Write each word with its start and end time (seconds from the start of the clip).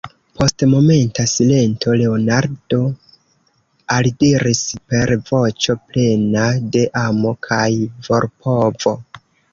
Post 0.37 0.63
momenta 0.69 1.25
silento 1.33 1.93
Leonardo 1.99 2.79
aldiris 3.97 4.63
per 4.95 5.13
voĉo 5.29 5.77
plena 5.91 6.49
de 6.77 6.87
amo 7.03 7.35
kaj 7.49 7.69
volpovo: 8.09 8.97